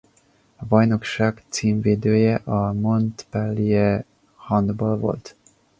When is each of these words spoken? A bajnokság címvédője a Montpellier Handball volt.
A 0.57 0.65
bajnokság 0.65 1.43
címvédője 1.49 2.35
a 2.35 2.73
Montpellier 2.73 4.05
Handball 4.35 4.97
volt. 4.97 5.35